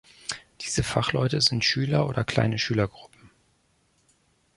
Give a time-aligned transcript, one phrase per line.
[0.61, 3.29] Diese Fachleute sind Schüler oder kleine Schülergruppen.